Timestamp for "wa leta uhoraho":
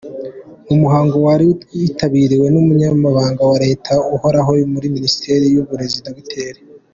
3.51-4.51